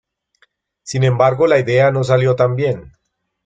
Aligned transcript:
Sin 0.81 1.03
embargo 1.03 1.45
la 1.45 1.59
idea 1.59 1.91
no 1.91 2.03
salió 2.03 2.35
tan 2.35 2.55
bien. 2.55 2.91